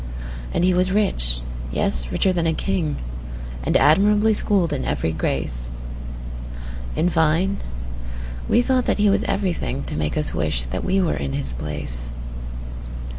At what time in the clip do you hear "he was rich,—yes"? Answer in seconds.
0.63-2.11